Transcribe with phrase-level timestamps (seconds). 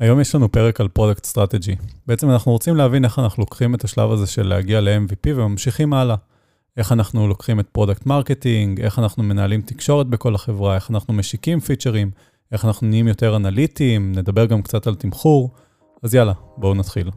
[0.00, 1.76] היום יש לנו פרק על product strategy.
[2.06, 6.16] בעצם אנחנו רוצים להבין איך אנחנו לוקחים את השלב הזה של להגיע ל-MVP וממשיכים הלאה.
[6.76, 11.60] איך אנחנו לוקחים את product marketing, איך אנחנו מנהלים תקשורת בכל החברה, איך אנחנו משיקים
[11.60, 12.10] פיצ'רים,
[12.52, 15.50] איך אנחנו נהיים יותר אנליטיים, נדבר גם קצת על תמחור.
[16.02, 17.10] אז יאללה, בואו נתחיל.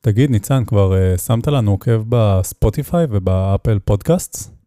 [0.00, 4.58] תגיד, ניצן, כבר uh, שמת לנו עוקב בספוטיפיי ובאפל פודקאסט?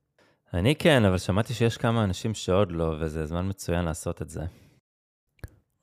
[0.53, 4.41] אני כן, אבל שמעתי שיש כמה אנשים שעוד לא, וזה זמן מצוין לעשות את זה.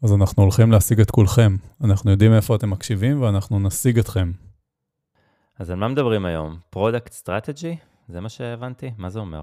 [0.02, 1.57] אז אנחנו הולכים להשיג את כולכם.
[1.84, 4.33] אנחנו יודעים איפה אתם מקשיבים ואנחנו נשיג אתכם.
[5.59, 6.59] אז על מה מדברים היום?
[6.70, 7.77] product strategy?
[8.09, 8.91] זה מה שהבנתי?
[8.99, 9.43] מה זה אומר?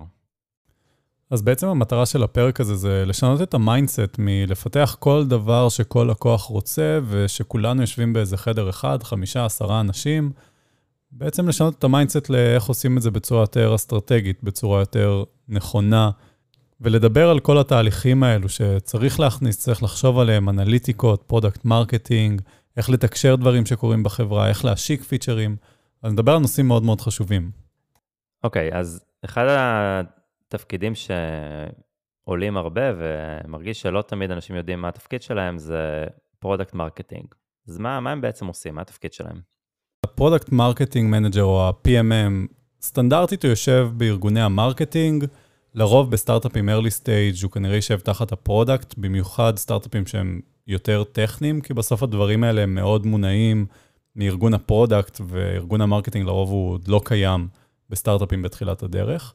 [1.32, 6.08] אז בעצם המטרה של הפרק הזה זה לשנות את ה mindset מלפתח כל דבר שכל
[6.12, 10.32] לקוח רוצה, ושכולנו יושבים באיזה חדר אחד, חמישה, עשרה אנשים.
[11.12, 16.12] בעצם לשנות את ה mindset לאיך עושים את זה בצורה יותר אסטרטגית, בצורה יותר נכונה,
[16.82, 22.42] ולדבר על כל התהליכים האלו שצריך להכניס, צריך לחשוב עליהם, אנליטיקות, product marketing,
[22.78, 25.56] איך לתקשר דברים שקורים בחברה, איך להשיק פיצ'רים.
[26.04, 27.52] אז נדבר על נושאים מאוד מאוד חשובים.
[28.44, 29.46] אוקיי, okay, אז אחד
[30.48, 36.06] תפקידים שעולים הרבה, ומרגיש שלא תמיד אנשים יודעים מה התפקיד שלהם, זה
[36.40, 37.26] product marketing.
[37.68, 38.76] אז מה, מה הם בעצם עושים?
[38.76, 39.42] מה התפקיד שלהם?
[40.04, 45.26] ה product marketing manager או ה-PMM, סטנדרטית הוא יושב בארגוני ה marketing,
[45.74, 51.62] לרוב בסטארט-אפים early stage הוא כנראה יושב תחת ה product, במיוחד סטארט-אפים שהם יותר טכניים,
[51.62, 53.66] כי בסוף הדברים האלה הם מאוד מונעים
[54.16, 57.48] מארגון ה product, וארגון ה marketing לרוב הוא עוד לא קיים
[57.90, 59.34] בסטארט-אפים בתחילת הדרך.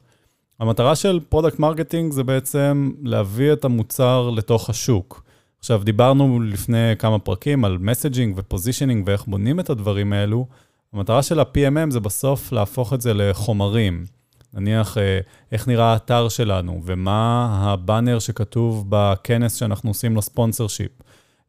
[0.61, 5.23] המטרה של product marketing זה בעצם להביא את המוצר לתוך השוק.
[5.59, 10.47] עכשיו, דיברנו לפני כמה פרקים על messaging ו positioning ואיך בונים את הדברים האלו.
[10.93, 14.05] המטרה של ה-PMM זה בסוף להפוך את זה לחומרים.
[14.53, 15.19] נניח אה,
[15.51, 20.91] איך נראה האתר שלנו, ומה הבאנר שכתוב בכנס שאנחנו עושים לו sponsorship.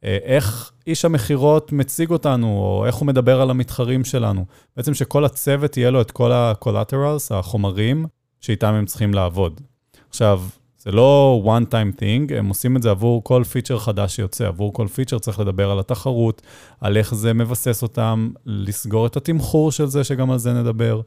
[0.04, 4.44] אה, איך איש המכירות מציג אותנו, או איך הוא מדבר על המתחרים שלנו.
[4.76, 8.06] בעצם שכל הצוות יהיה לו את כל ה-collaterals, החומרים,
[8.42, 9.60] שאיתם הם צריכים לעבוד.
[10.08, 10.42] עכשיו,
[10.78, 14.72] זה לא one time thing, הם עושים את זה עבור כל פיצ'ר חדש שיוצא, עבור
[14.72, 16.42] כל פיצ'ר צריך לדבר על התחרות,
[16.80, 21.00] על איך זה מבסס אותם, לסגור את התמחור של זה, שגם על זה נדבר.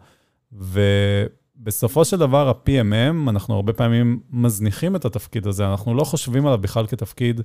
[0.52, 6.58] ובסופו של דבר, ה-PMM, אנחנו הרבה פעמים מזניחים את התפקיד הזה, אנחנו לא חושבים עליו
[6.58, 7.42] בכלל כתפקיד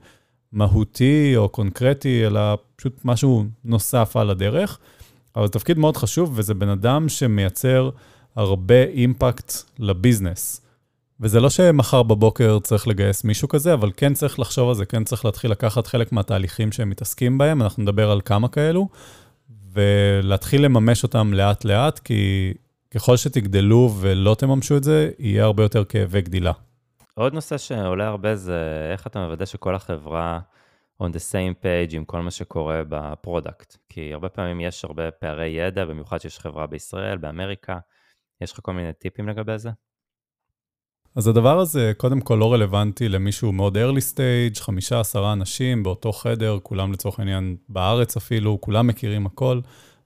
[0.52, 2.40] מהותי או קונקרטי, אלא
[2.76, 4.78] פשוט משהו נוסף על הדרך.
[5.36, 7.90] אבל זה תפקיד מאוד חשוב, וזה בן אדם שמייצר
[8.36, 10.66] הרבה impact ל business.
[11.20, 15.04] וזה לא שמחר בבוקר צריך לגייס מישהו כזה, אבל כן צריך לחשוב על זה, כן
[15.04, 18.88] צריך להתחיל לקחת חלק מהתהליכים שהם מתעסקים בהם, אנחנו נדבר על כמה כאלו,
[19.72, 22.52] ולהתחיל לממש אותם לאט-לאט, כי
[22.90, 26.52] ככל שתגדלו ולא תממשו את זה, יהיה הרבה יותר כאבי גדילה.
[27.14, 30.40] עוד נושא שעולה הרבה זה איך אתה מוודא שכל החברה
[31.02, 33.76] on the same page עם כל מה שקורה ב product.
[33.88, 37.78] כי הרבה פעמים יש הרבה פערי ידע, במיוחד שיש חברה בישראל, באמריקה.
[38.40, 39.70] יש לך כל מיני טיפים לגבי זה?
[41.16, 46.12] אז הדבר הזה, קודם כל לא רלוונטי למישהו מאוד early stage, חמישה, עשרה אנשים באותו
[46.12, 49.60] חדר, כולם לצורך העניין בארץ אפילו, כולם מכירים הכל.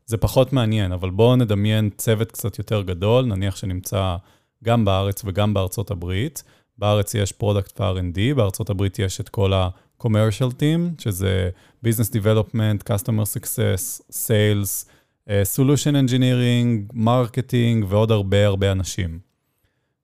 [0.06, 4.17] זה פחות מעניין, אבל בואו נדמיין צוות קצת יותר גדול, נניח שנמצא
[4.65, 6.43] גם בארץ וגם בארצות הברית.
[6.78, 11.50] בארץ יש product ו-R&D, בארצות הברית יש את כל ה-commercial team, שזה
[11.87, 14.91] business development, customer success, sales,
[15.29, 19.19] solution engineering, marketing ועוד הרבה הרבה אנשים.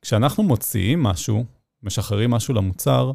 [0.02, 1.44] כשאנחנו מוציאים משהו,
[1.82, 3.12] משחררים משהו למוצר,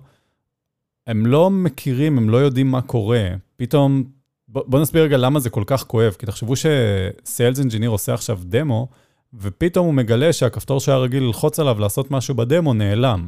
[1.08, 3.28] הם לא מכירים, הם לא יודעים מה קורה.
[3.58, 4.04] פתאום,
[4.48, 8.14] בואו בוא נסביר רגע למה זה כל כך כואב, כי תחשבו ש sales engineer עושה
[8.14, 8.88] עכשיו דמו,
[9.34, 13.28] ופתאום הוא מגלה שהכפתור שהיה רגיל ללחוץ עליו לעשות משהו בדמו נעלם.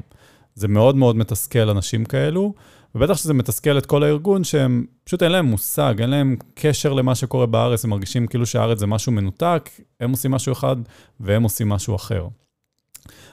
[0.58, 2.54] זה מאוד מאוד מתסכל אנשים כאלו,
[2.96, 7.16] ובטח שזה מתסכל את כל הארגון, שהם פשוט אין להם מושג, אין להם קשר למה
[7.16, 10.76] שקורה בארץ, הם מרגישים כאילו שהארץ זה משהו מנותק, הם עושים משהו אחד
[11.20, 12.28] והם עושים משהו אחר.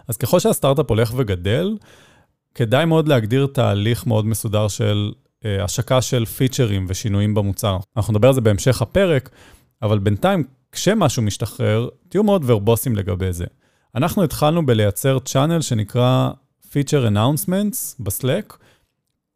[0.09, 1.77] אז ככל שהסטארט-אפ הולך וגדל,
[2.55, 5.13] כדאי מאוד להגדיר תהליך מאוד מסודר של
[5.45, 7.77] אה, השקה של פיצ'רים ושינויים במוצר.
[7.97, 9.31] אנחנו נדבר על זה בהמשך הפרק,
[9.83, 13.45] אבל בינתיים, כשמשהו משתחרר, תהיו מאוד ורבוסים לגבי זה.
[13.95, 16.31] אנחנו התחלנו בלייצר צ'אנל שנקרא
[16.75, 18.57] Feature Announcements בסלק,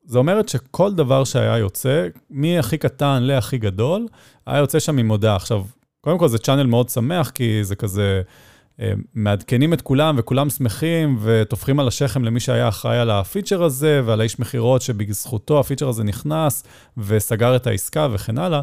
[0.04, 4.06] זה אומרת שכל דבר שהיה יוצא, מהכי קטן להכי גדול,
[4.46, 5.36] היה יוצא שם עם הודעה.
[5.36, 5.64] עכשיו,
[6.00, 8.22] קודם כל זה צ'אנל מאוד שמח, כי זה כזה
[9.14, 14.20] מעדכנים את כולם וכולם שמחים וטופחים על השכם למי שהיה אחראי על הפיצ'ר הזה ועל
[14.20, 16.64] האיש מכירות שבזכותו הפיצ'ר הזה נכנס
[16.98, 18.60] וסגר את העסקה וכן הלאה.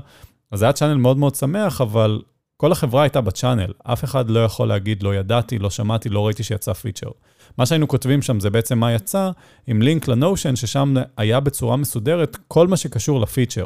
[0.52, 2.22] אז זה היה צ'אנל מאוד מאוד שמח, אבל
[2.58, 3.74] כל החברה הייתה בצ'אנל.
[3.84, 7.10] אף אחד לא יכול להגיד, לא ידעתי, לא שמעתי, לא ראיתי שיצא פיצ'ר.
[7.58, 9.32] מה שהיינו כותבים שם זה בעצם מה יצא,
[9.68, 13.66] עם לינק לנושן, ששם היה בצורה מסודרת כל מה שקשור לפיצ'ר.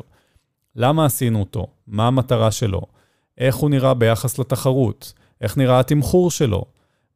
[0.76, 1.68] למה עשינו אותו?
[1.88, 2.82] מה המטרה שלו?
[3.38, 5.14] איך הוא נראה ביחס לתחרות?
[5.42, 6.66] איך נראה התמחור שלו?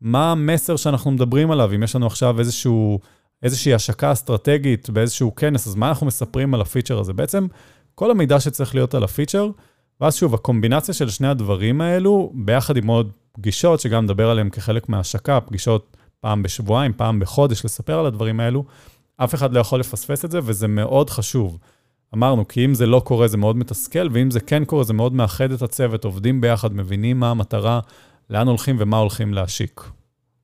[0.02, 1.72] מה המסר שאנחנו מדברים עליו?
[1.76, 3.00] אם יש לנו עכשיו איזשהו,
[3.44, 7.14] איזושהי השקה אסטרטגית באיזשהו כנס, אז מה אנחנו מספרים על הפיצ'ר הזה?
[7.14, 7.48] בעצם
[7.96, 9.50] כל המידע שצריך להיות על הפיצ'ר,
[10.02, 14.90] ואז שוב, הקומבינציה של שני הדברים האלו, ביחד עם עוד פגישות, שגם נדבר עליהן כחלק
[14.90, 18.64] מההשקה, פגישות פעם בשבועיים, פעם בחודש, לספר על הדברים האלו,
[19.18, 21.60] אף אחד לא יכול לפספס את זה, וזה מאוד חשוב.
[22.14, 25.14] אמרנו, כי אם זה לא קורה, זה מאוד מתסכל, ואם זה כן קורה, זה מאוד
[25.14, 27.80] מאחד את הצוות, עובדים ביחד, מבינים מה המטרה,
[28.30, 29.82] לאן הולכים ומה הולכים להשיק.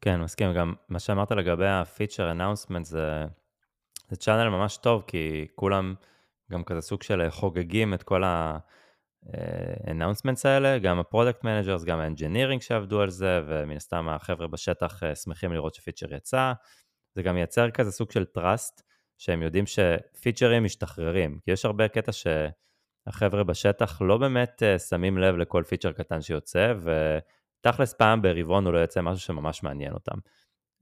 [0.01, 0.53] כן, מסכים.
[0.53, 3.25] גם מה שאמרת לגבי ה feature announcement, זה,
[4.09, 5.93] זה channel ממש טוב, כי כולם
[6.51, 8.57] גם כזה סוג של חוגגים את כל ה...
[9.86, 14.48] announcements האלה, גם ה product managers, גם ה engineering שעבדו על זה, ומן הסתם החבר'ה
[14.48, 16.54] בשטח אה, שמחים לראות שפיצ'ר יצא.
[17.16, 18.81] זה גם מייצר כזה סוג של trust,
[19.18, 25.36] שהם יודעים שפיצ'רים משתחררים, כי יש הרבה קטע שהחבר'ה בשטח לא באמת אה, שמים לב
[25.36, 30.18] לכל פיצ'ר קטן שיוצא, ותכלס פעם ברבעון הוא לא יוצא משהו שממש מעניין אותם.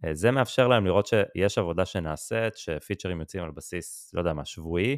[0.05, 4.45] אה, זה מאפשר להם לראות שיש עבודה שנעשית, שפיצ'רים יוצאים על בסיס, לא יודע מה,
[4.45, 4.97] שבועי,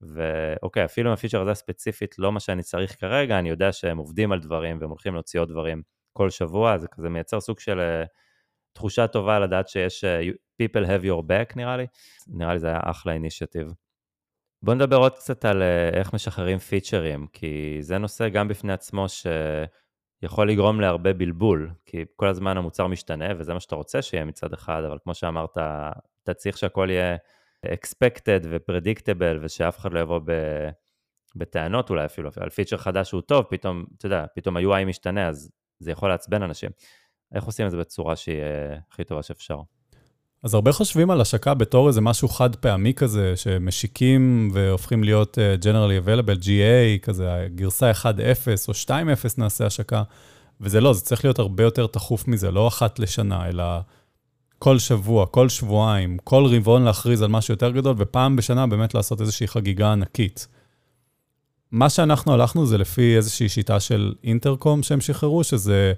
[0.00, 4.32] ואוקיי, אפילו אם הפיצ'ר הזה ספציפית לא מה שאני צריך כרגע, אני יודע שהם עובדים
[4.32, 8.08] על דברים והם הולכים להוציא עוד דברים כל שבוע, זה כזה מייצר סוג של uh,
[8.72, 11.86] תחושה טובה לדעת שיש uh, people have your back נראה לי,
[12.26, 13.72] נראה לי זה היה אחלה אינישטיב.
[14.62, 19.06] בואו נדבר עוד קצת על uh, איך משחררים פיצ'רים, כי זה נושא גם בפני עצמו
[19.08, 24.52] שיכול לגרום להרבה בלבול, כי כל הזמן המוצר משתנה וזה מה שאתה רוצה שיהיה מצד
[24.52, 25.58] אחד, אבל כמו שאמרת,
[26.22, 27.16] אתה צריך שהכל יהיה...
[27.72, 30.32] expected ו-predictable ושאף אחד לא יבוא ב...
[31.36, 35.50] בטענות אולי אפילו, על פיצ'ר חדש שהוא טוב, פתאום, אתה יודע, פתאום ה-UI משתנה, אז
[35.78, 36.70] זה יכול לעצבן אנשים.
[37.34, 39.60] איך עושים את זה בצורה שהיא אה, הכי טובה שאפשר?
[40.42, 45.64] אז הרבה חושבים על השקה בתור איזה משהו חד פעמי כזה, שמשיקים והופכים להיות uh,
[45.64, 48.04] Generally Available, GA, כזה גרסה 1.0
[48.68, 48.94] או 2.0
[49.38, 50.02] נעשה השקה,
[50.60, 53.64] וזה לא, זה צריך להיות הרבה יותר תכוף מזה, לא אחת לשנה, אלא
[54.58, 59.20] כל שבוע, כל שבועיים, כל רבעון להכריז על משהו יותר גדול, ופעם בשנה באמת לעשות
[59.20, 60.48] איזושהי חגיגה ענקית.
[61.72, 65.92] מה שאנחנו הלכנו זה לפי איזושהי שיטה של אינטרקום שהם שחררו, שזה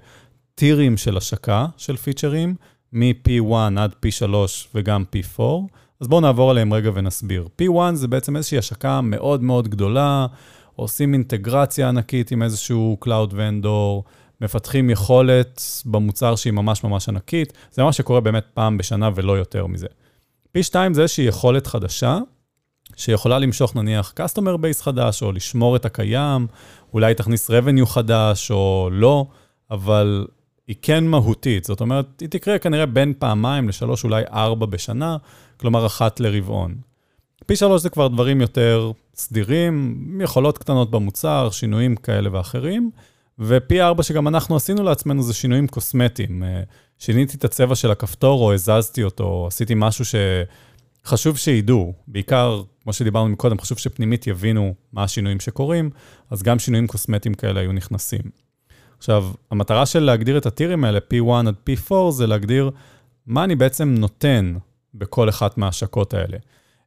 [0.55, 2.55] טירים של השקה של פיצ'רים,
[2.93, 4.33] מ-P1 עד P3
[4.75, 5.41] וגם P4.
[5.99, 7.47] אז בואו נעבור עליהם רגע ונסביר.
[7.61, 10.25] P1 זה בעצם איזושהי השקה מאוד מאוד גדולה,
[10.75, 14.09] עושים אינטגרציה ענקית עם איזשהו Cloud Vendor,
[14.41, 17.53] מפתחים יכולת במוצר שהיא ממש ממש ענקית.
[17.71, 19.87] זה מה שקורה באמת פעם בשנה ולא יותר מזה.
[20.51, 22.19] פי 2 זה איזושהי יכולת חדשה,
[22.95, 26.47] שיכולה למשוך נניח customer base חדש, או לשמור את הקיים,
[26.93, 29.25] אולי תכניס revenue חדש או לא,
[29.71, 30.27] אבל
[30.67, 31.63] היא כן מהותית.
[31.63, 35.17] זאת אומרת, היא תקרה כנראה בין פעמיים לשלוש, אולי ארבע בשנה,
[35.57, 36.75] כלומר אחת לרבעון.
[37.45, 42.91] פי שלוש זה כבר דברים יותר סדירים, יכולות קטנות במוצר, שינויים כאלה ואחרים.
[43.39, 46.43] ופי ארבע שגם אנחנו עשינו לעצמנו זה שינויים קוסמטיים.
[46.43, 46.61] אה,
[46.97, 50.05] שיניתי את הצבע של הכפתור או הזזתי אותו, או עשיתי משהו
[51.05, 51.93] שחשוב שידעו.
[52.07, 55.89] בעיקר, כמו שדיברנו מקודם, חשוב שפנימית יבינו מה השינויים שקורים,
[56.29, 58.21] אז גם שינויים קוסמטיים כאלה היו נכנסים.
[58.97, 62.71] עכשיו, המטרה של להגדיר את הטירים האלה, P1 עד P4, זה להגדיר
[63.25, 64.55] מה אני בעצם נותן
[64.93, 66.37] בכל אחת מההשקות האלה.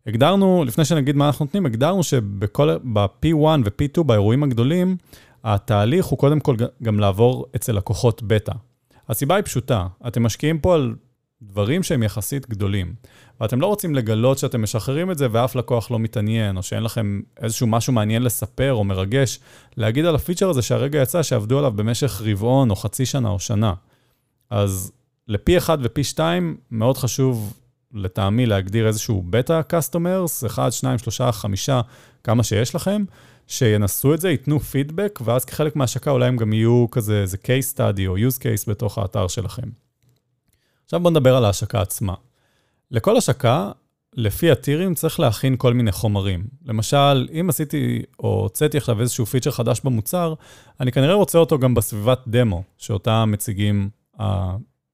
[0.07, 4.97] הגדרנו, לפני שנגיד מה אנחנו נותנים, הגדרנו שב-P1 ו-P2, באירועים הגדולים,
[5.45, 8.53] התהליך הוא קודם כל גם לעבור אצל לקוחות בטא.
[9.09, 10.95] הסיבה היא פשוטה, אתם משקיעים פה על
[11.43, 12.95] דברים שהם יחסית גדולים,
[13.41, 17.21] ואתם לא רוצים לגלות שאתם משחררים את זה ואף לקוח לא מתעניין, או שאין לכם
[17.41, 19.41] איזשהו משהו מעניין לספר או מרגש,
[19.77, 23.75] להגיד על הפיצ'ר הזה שהרגע יצא שעבדו עליו במשך רבעון או חצי שנה או שנה.
[24.51, 24.93] אז
[25.29, 27.53] ל P1 ו P2 מאוד חשוב
[27.95, 31.71] לטעמי להגדיר איזשהו beta customers, 1, 2, 3, 5,
[32.25, 33.05] כמה שיש לכם,
[33.47, 37.77] שינסו את זה, ייתנו פידבק, ואז כחלק מההשקה אולי הם גם יהיו כזה איזה case
[37.77, 39.69] study או use case בתוך האתר שלכם.
[40.85, 42.15] עכשיו בואו נדבר על ההשקה עצמה.
[42.91, 43.73] לכל השקה,
[44.17, 46.45] לפי הטירים צריך להכין כל מיני חומרים.
[46.65, 50.35] למשל, אם עשיתי או הוצאתי עכשיו איזשהו פיצ'ר חדש במוצר,
[50.81, 53.91] אני כנראה רוצה אותו גם בסביבת דמו, שאותה מציגים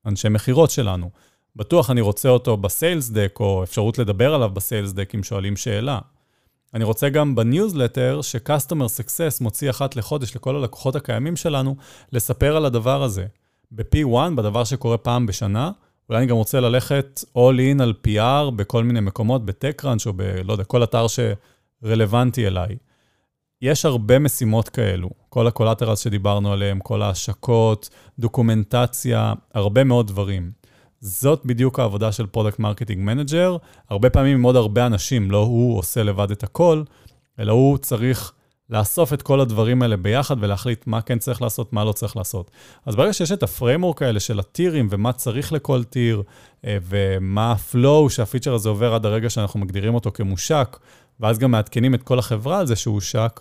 [0.04, 1.10] האנשי מכירות שלנו.
[1.56, 5.22] בטוח אני רוצה אותו ב sales deck, או אפשרות לדבר עליו ב sales deck אם
[5.22, 5.98] שואלים שאלה.
[6.74, 11.76] אני רוצה גם בניוזלטר, ש-Customer Success מוציא אחת לחודש לכל הלקוחות הקיימים שלנו,
[12.12, 13.26] לספר על הדבר הזה.
[13.72, 15.70] ב-P1, בדבר שקורה פעם בשנה,
[16.08, 20.22] אולי אני גם רוצה ללכת all in על PR בכל מיני מקומות, ב-TechCrunch או ב...
[20.44, 21.06] לא יודע, כל אתר
[21.82, 22.76] שרלוונטי אליי.
[23.62, 30.50] יש הרבה משימות כאלו, כל ה collaterals שדיברנו עליהם, כל ההשקות, דוקומנטציה, הרבה מאוד דברים.
[31.00, 33.56] זאת בדיוק העבודה של product marketing manager,
[33.90, 36.82] הרבה פעמים עם עוד הרבה אנשים, לא הוא עושה לבד את הכל,
[37.38, 38.32] אלא הוא צריך
[38.70, 42.50] לאסוף את כל הדברים האלה ביחד ולהחליט מה כן צריך לעשות, מה לא צריך לעשות.
[42.86, 46.22] אז ברגע שיש את ה framework האלה של הטירים ומה צריך לכל tier,
[46.64, 50.78] אה, ומה ה flow שהפיצ'ר הזה עובר עד הרגע שאנחנו מגדירים אותו כמושק,
[51.20, 53.40] ואז גם מעדכנים את כל החברה על זה שהוא הושק,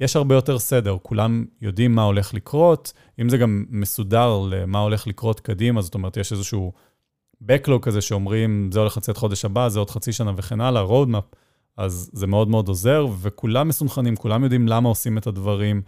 [0.00, 5.06] יש הרבה יותר סדר, כולם יודעים מה הולך לקרות, אם זה גם מסודר למה הולך
[5.06, 6.72] לקרות קדימה, זאת אומרת, יש איזשהו
[7.42, 11.36] Backlog כזה שאומרים, זה הולך לצאת חודש הבא, זה עוד חצי שנה וכן הלאה, roadmap,
[11.76, 15.82] אז זה מאוד מאוד עוזר, וכולם מסונכרנים, כולם יודעים למה עושים את הדברים.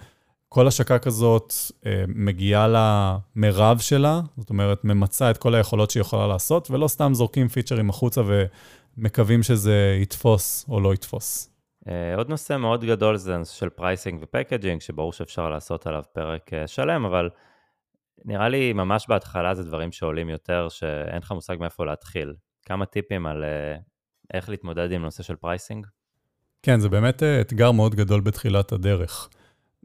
[0.49, 1.54] כל השקה כזאת
[1.87, 7.14] אה, מגיעה למרב שלה, זאת אומרת, ממצה את כל היכולות שהיא יכולה לעשות, ולא סתם
[7.14, 8.23] זורקים פיצ'רים החוצה
[8.99, 11.52] ומקווים שזה יתפוס או לא יתפוס.
[11.83, 16.03] Uh, עוד נושא מאוד גדול זה הנושא של pricing ו packaging, שברור שאפשר לעשות עליו
[16.12, 17.31] פרק uh, שלם, אבל
[18.25, 22.35] נראה לי ממש בהתחלה זה דברים שעולים יותר, שאין לך מושג מאיפה להתחיל.
[22.67, 23.83] כמה טיפים על uh,
[24.35, 25.87] איך להתמודד עם נושא של pricing?
[26.62, 29.29] כן, זה באמת אתגר מאוד גדול בתחילת הדרך.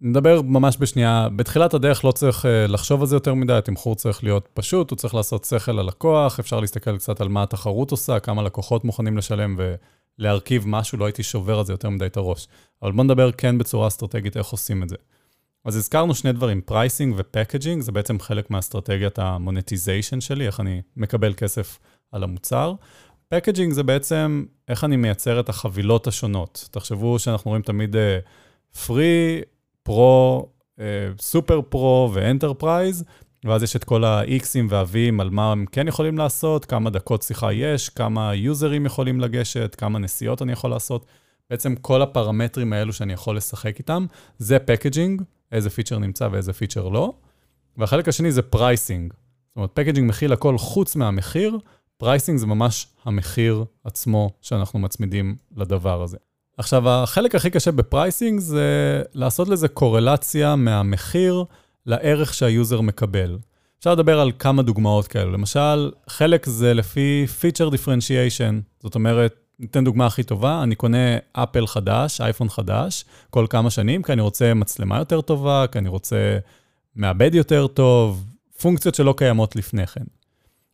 [0.01, 4.23] נדבר ממש בשנייה, בתחילת הדרך לא צריך uh, לחשוב על זה יותר מדי, התמחור צריך
[4.23, 8.43] להיות פשוט, הוא צריך לעשות שכל ללקוח, אפשר להסתכל קצת על מה התחרות עושה, כמה
[8.43, 9.75] לקוחות מוכנים לשלם ו...
[10.19, 12.47] להרכיב משהו, לא הייתי שובר על זה יותר מדי את הראש.
[12.81, 14.95] אבל בוא נדבר כן בצורה אסטרטגית איך עושים את זה.
[15.65, 20.59] אז הזכרנו שני דברים, pricing ו packaging, זה בעצם חלק מהאסטרטגיית ה monetization שלי, איך
[20.59, 21.79] אני מקבל כסף
[22.11, 22.73] על המוצר.
[23.29, 26.69] packaging זה בעצם איך אני מייצר את החבילות השונות.
[26.71, 27.95] תחשבו שאנחנו רואים תמיד
[28.85, 29.41] free,
[29.83, 30.49] pro,
[31.19, 33.03] super pro ו enterprise,
[33.47, 37.53] ואז יש את כל ה-Xים וה-Vים על מה הם כן יכולים לעשות, כמה דקות שיחה
[37.53, 41.05] יש, כמה יוזרים יכולים לגשת, כמה נסיעות אני יכול לעשות.
[41.49, 44.05] בעצם כל הפרמטרים האלו שאני יכול לשחק איתם,
[44.37, 47.13] זה packaging, איזה פיצ'ר נמצא ואיזה פיצ'ר לא.
[47.77, 49.13] והחלק השני זה pricing.
[49.47, 51.57] זאת אומרת, packaging מכיל הכל חוץ מהמחיר,
[51.97, 56.17] pricing זה ממש המחיר עצמו שאנחנו מצמידים לדבר הזה.
[56.57, 61.43] עכשיו, החלק הכי קשה ב-pricing זה לעשות לזה קורלציה מהמחיר
[61.87, 63.37] לערך שה-user מקבל.
[63.79, 65.31] אפשר לדבר על כמה דוגמאות כאלו.
[65.31, 68.53] למשל, חלק זה לפי feature differentiation,
[68.83, 74.03] זאת אומרת, ניתן דוגמה הכי טובה, אני קונה Apple חדש, אייפון חדש, כל כמה שנים,
[74.03, 76.37] כי אני רוצה מצלמה יותר טובה, כי אני רוצה
[76.95, 78.25] מעבד יותר טוב,
[78.61, 80.03] פונקציות שלא קיימות לפני כן.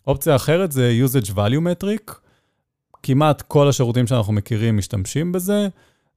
[0.08, 2.14] אופציה אחרת זה usage value metric,
[3.04, 5.68] כמעט כל השירותים שאנחנו מכירים משתמשים בזה,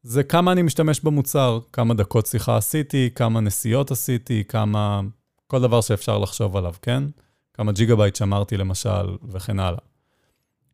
[0.08, 5.00] זה כמה אני משתמש במוצר, כמה דקות שיחה עשיתי, כמה נסיעות עשיתי, כמה...
[5.46, 7.02] כל דבר שאפשר לחשוב עליו, כן?
[7.54, 9.78] כמה ג'יגה בייט שמרתי למשל, וכן הלאה.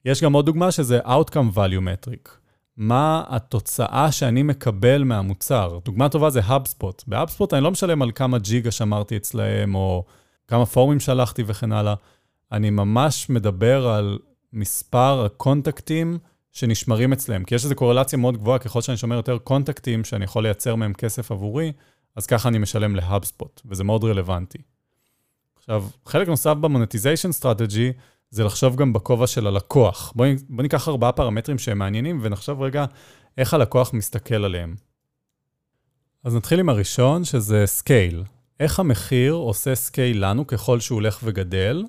[0.05, 2.31] יש גם עוד דוגמה שזה Outcome Value Metric.
[2.77, 5.79] מה התוצאה שאני מקבל מהמוצר?
[5.85, 7.03] דוגמה טובה זה HubSpot.
[7.07, 10.05] ב-HubSpot אני לא משלם על כמה ג'יגה שמרתי אצלהם, או
[10.49, 11.95] כמה פורומים שלחתי וכן הלאה.
[12.53, 14.19] אני ממש מדבר על
[14.53, 16.19] מספר ה-contacts
[16.53, 20.43] שנשמרים אצלם, כי יש איזו קורלציה מאוד גבוהה, ככל שאני שומר יותר contacts שאני יכול
[20.43, 21.73] לייצר מהם כסף עבורי,
[22.17, 24.59] אז ככה אני משלם ל-HubSpot, וזה מאוד רלוונטי.
[25.57, 27.93] עכשיו, חלק נוסף ב-monetization strategy,
[28.31, 30.13] זה לחשוב גם בכובע של הלקוח.
[30.17, 32.85] בואו בוא ניקח ארבעה פרמטרים שהם מעניינים, ונחשוב רגע
[33.39, 34.75] איך הלקוח מסתכל עליהם.
[36.25, 38.25] אז נתחיל עם הראשון, שזה scale.
[38.61, 41.85] איך המחיר עושה scale לנו ככל שהוא הולך וגדל,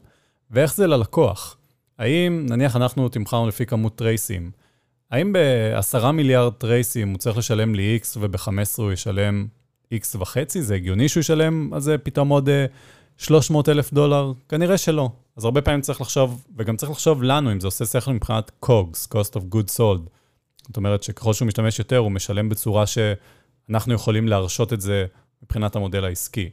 [0.51, 1.57] ואיך זה ללקוח.
[2.03, 4.51] האם, נניח אנחנו תמכרנו לפי כמות trace-ים,
[5.11, 9.47] האם ב-10 מיליארד trace-ים הוא צריך לשלם לי X וב-15 הוא ישלם
[9.93, 10.61] X וחצי?
[10.61, 12.49] זה הגיוני שהוא ישלם על זה פתאום עוד
[13.17, 14.33] 300 אה, אלף דולר?
[14.49, 15.09] כנראה שלא.
[15.37, 19.13] אז הרבה פעמים צריך לחשוב, וגם צריך לחשוב לנו אם זה עושה שכל מבחינת COGS,
[19.13, 20.09] Cost of Good Sold.
[20.67, 25.05] זאת אומרת שככל שהוא משתמש יותר, הוא משלם בצורה שאנחנו יכולים להרשות את זה
[25.43, 26.49] מבחינת המודל העסקי.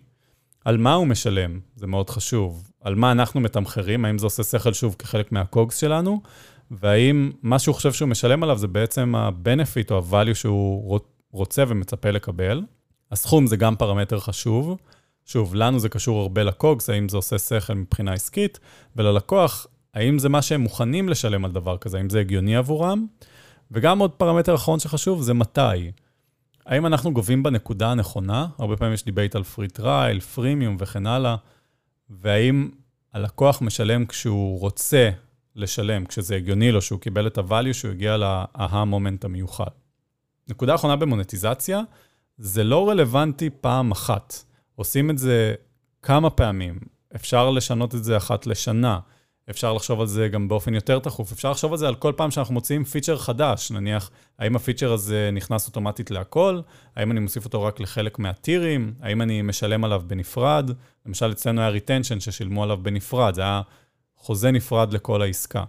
[0.64, 2.70] על מה הוא משלם, זה מאוד חשוב.
[2.80, 6.20] על מה אנחנו מתמחרים, האם זה עושה שכל שוב כחלק מהקוגס שלנו,
[6.70, 11.00] והאם מה שהוא חושב שהוא משלם עליו זה בעצם ה-benefit או ה-value שהוא
[11.32, 12.62] רוצה ומצפה לקבל.
[13.10, 14.76] הסכום זה גם פרמטר חשוב.
[15.24, 18.58] שוב, לנו זה קשור הרבה לקוגס, האם זה עושה שכל מבחינה עסקית,
[18.96, 23.06] וללקוח, האם זה מה שהם מוכנים לשלם על דבר כזה, האם זה הגיוני עבורם.
[23.70, 25.90] וגם עוד פרמטר אחרון שחשוב זה מתי.
[26.70, 28.46] האם אנחנו גובים בנקודה הנכונה?
[28.58, 31.36] הרבה פעמים יש debate על free trial, freemium וכן הלאה.
[32.10, 32.68] והאם
[33.12, 35.10] הלקוח משלם כשהוא רוצה
[35.56, 38.44] לשלם, כשזה הגיוני לו, שהוא קיבל את ה-value, שהוא הגיע ל-aha
[38.86, 39.70] moment המיוחד.
[40.48, 41.80] נקודה אחרונה במונטיזציה,
[42.38, 44.34] זה לא רלוונטי פעם אחת.
[44.74, 45.54] עושים את זה
[46.02, 46.78] כמה פעמים.
[47.16, 48.98] אפשר לשנות את זה אחת לשנה.
[49.50, 51.32] אפשר לחשוב על זה גם באופן יותר תכוף.
[51.32, 53.70] אפשר לחשוב על זה על כל פעם שאנחנו מוציאים feature חדש.
[53.70, 56.60] נניח, האם ה-feature הזה נכנס אוטומטית להכל?
[56.96, 58.94] האם אני מוסיף אותו רק לחלק מהטירים?
[59.00, 60.70] האם אני משלם עליו בנפרד?
[61.06, 63.62] למשל, אצלנו היה retention ששילמו עליו בנפרד, זה היה
[64.16, 65.64] חוזה נפרד לכל העסקה.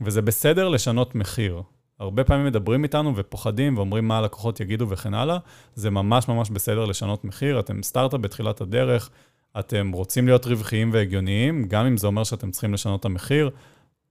[0.00, 1.62] וזה בסדר לשנות מחיר.
[1.98, 5.38] הרבה פעמים מדברים איתנו ופוחדים ואומרים מה הלקוחות יגידו וכן הלאה.
[5.74, 7.60] זה ממש ממש בסדר לשנות מחיר.
[7.60, 9.10] אתם סטארט-אפ בתחילת הדרך,
[9.58, 13.50] אתם רוצים להיות רווחיים והגיוניים, גם אם זה אומר שאתם צריכים לשנות את המחיר,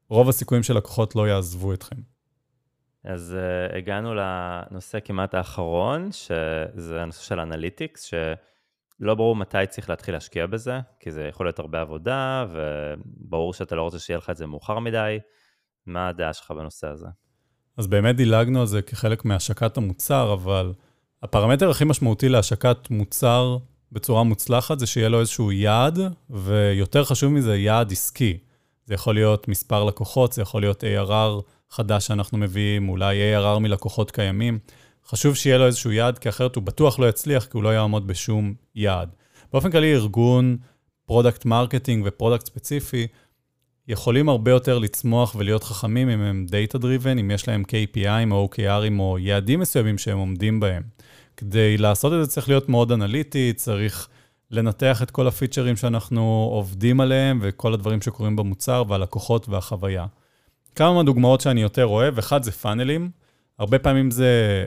[0.09, 1.95] רוב הסיכויים שלקוחות לא יעזבו אתכם.
[3.03, 3.35] אז
[3.71, 10.47] uh, הגענו לנושא כמעט האחרון, שזה הנושא של analytics, שלא ברור מתי צריך להתחיל להשקיע
[10.47, 14.45] בזה, כי זה יכול להיות הרבה עבודה, וברור שאתה לא רוצה שיהיה לך את זה
[14.45, 15.19] מאוחר מדי.
[15.85, 17.07] מה הדעה שלך בנושא הזה?
[17.77, 20.73] אז באמת דילגנו על זה כחלק מהשקת המוצר, אבל
[21.23, 23.57] הפרמטר הכי משמעותי להשקת מוצר
[23.91, 28.37] בצורה מוצלחת זה שיהיה לו איזשהו יעד, ויותר חשוב מזה, יעד עסקי.
[28.85, 34.11] זה יכול להיות מספר לקוחות, זה יכול להיות ARR חדש שאנחנו מביאים, אולי ARR מלקוחות
[34.11, 34.59] קיימים.
[35.07, 38.07] חשוב שיהיה לו איזשהו יעד, כי אחרת הוא בטוח לא יצליח, כי הוא לא יעמוד
[38.07, 39.09] בשום יעד.
[39.53, 40.57] באופן כללי, ארגון
[41.05, 43.07] product marketing ו-product ספציפי,
[43.87, 48.49] יכולים הרבה יותר לצמוח ולהיות חכמים אם הם data driven, אם יש להם KPI-ים או
[48.51, 50.83] OKR-ים או יעדים מסוימים שהם עומדים בהם.
[51.37, 54.07] כדי לעשות את זה צריך להיות מאוד אנליטי, צריך
[54.51, 60.05] לנתח את כל ה-feature-ים שאנחנו עובדים עליהם וכל הדברים שקורים במוצר והלקוחות והחוויה.
[60.75, 63.09] כמה מהדוגמאות שאני יותר אוהב, אחד זה funnel-ים.
[63.59, 64.65] הרבה פעמים זה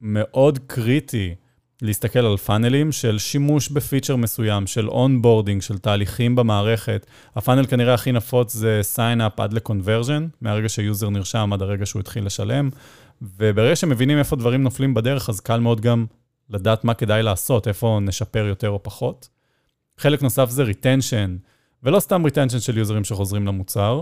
[0.00, 1.34] מאוד קריטי
[1.82, 7.06] להסתכל על funnel-ים של שימוש ב-feature מסוים, של onboarding, של תהליכים במערכת.
[7.36, 12.26] ה-funnel כנראה הכי נפוץ זה sign-up עד ל-conversion, מהרגע שיוזר נרשם עד הרגע שהוא התחיל
[12.26, 12.70] לשלם.
[13.22, 16.06] וברגע שמבינים איפה דברים נופלים בדרך, אז קל מאוד גם
[16.50, 19.28] לדעת מה כדאי לעשות, איפה נשפר יותר או פחות.
[19.98, 21.36] חלק נוסף זה retention,
[21.82, 24.00] ולא סתם retention של user-ים שחוזרים למוצר,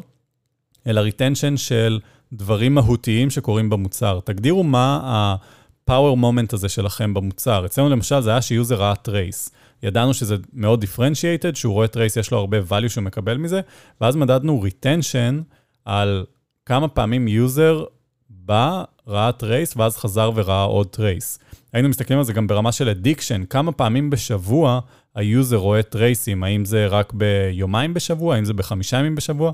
[0.86, 2.00] אלא retention של
[2.32, 4.20] דברים מהותיים שקורים במוצר.
[4.24, 7.66] תגדירו מה ה-power moment הזה שלכם במוצר.
[7.66, 9.50] אצלנו למשל זה היה שיוזר ראה trace.
[9.82, 13.60] ידענו שזה מאוד differentiated, שהוא רואה trace, יש לו הרבה value שהוא מקבל מזה,
[14.00, 15.40] ואז מדדנו retention
[15.84, 16.24] על
[16.66, 17.84] כמה פעמים user
[18.30, 21.38] בא, ראה trace, ואז חזר וראה עוד trace.
[21.72, 24.80] היינו מסתכלים על זה גם ברמה של addiction, כמה פעמים בשבוע
[25.14, 29.52] ה-user רואה trace-ים, האם זה רק ביומיים בשבוע, האם זה בחמישה ימים בשבוע.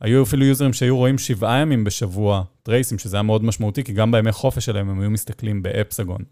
[0.00, 4.12] היו אפילו user-ים שהיו רואים שבעה ימים בשבוע trace-ים, שזה היה מאוד משמעותי, כי גם
[4.12, 6.22] בימי חופש שלהם הם היו מסתכלים ב-Epsagon.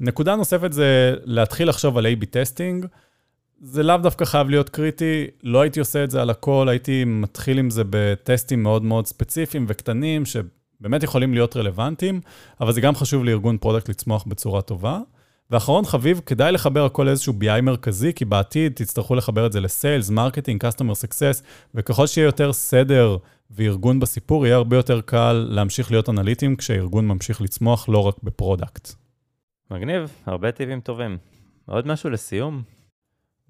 [0.00, 2.86] נקודה נוספת זה להתחיל לחשוב על A-B testing.
[3.62, 7.58] זה לאו דווקא חייב להיות קריטי, לא הייתי עושה את זה על הכל, הייתי מתחיל
[7.58, 10.26] עם זה בטסטים מאוד מאוד ספציפיים וקטנים,
[10.80, 12.20] באמת יכולים להיות רלוונטיים,
[12.60, 15.00] אבל זה גם חשוב לארגון product לצמוח בצורה טובה.
[15.50, 20.10] ואחרון חביב, כדאי לחבר הכל לאיזשהו BI מרכזי, כי בעתיד תצטרכו לחבר את זה ל-sales,
[20.10, 21.42] marketing, customer success,
[21.74, 23.16] וככל שיהיה יותר סדר
[23.50, 28.88] וארגון בסיפור, יהיה הרבה יותר קל להמשיך להיות אנליטיים כשהארגון ממשיך לצמוח, לא רק ב-product.
[29.70, 31.18] מגניב, הרבה טיפים טובים.
[31.66, 32.62] עוד משהו לסיום?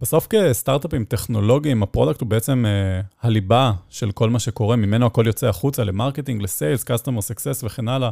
[0.01, 5.27] בסוף בסטארט-אפים טכנולוגיים, ה product הוא בעצם אה, הליבה של כל מה שקורה, ממנו הכל
[5.27, 8.11] יוצא החוצה ל marketing, ל sales, customer success וכן הלאה.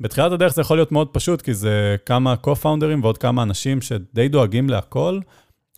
[0.00, 4.28] בתחילת הדרך זה יכול להיות מאוד פשוט, כי זה כמה co-founders ועוד כמה אנשים שדי
[4.28, 5.20] דואגים להכל,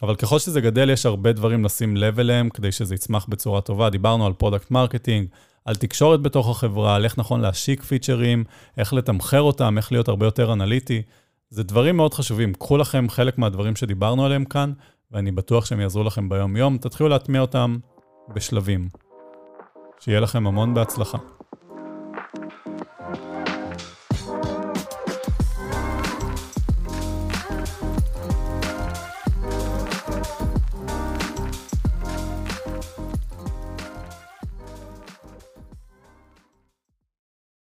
[0.03, 3.91] אבל ככל שזה גדל, יש הרבה דברים לשים לב אליהם כדי שזה יצמח בצורה טובה.
[3.91, 5.27] דיברנו על product marketing,
[5.65, 8.45] על תקשורת בתוך החברה, על איך נכון להשיק פיצ'רים,
[8.79, 11.03] איך לתמחר אותם, איך להיות הרבה יותר אנליטי.
[11.51, 12.55] זה דברים מאוד חשובים.
[12.55, 14.73] קחו לכם חלק מהדברים שדיברנו עליהם כאן,
[15.13, 16.79] ואני בטוח שהם יעזרו לכם ביום-יום.
[16.79, 17.79] תתחילו להטמיע אותם
[18.35, 18.89] בשלבים.
[20.01, 21.19] שיהיה לכם המון בהצלחה.